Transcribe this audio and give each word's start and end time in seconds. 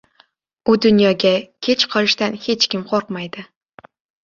•U 0.71 0.73
dunyoga 0.85 1.33
kech 1.67 1.85
qolishdan 1.97 2.41
hech 2.47 2.67
kim 2.75 2.89
qo‘rqmaydi. 2.91 3.49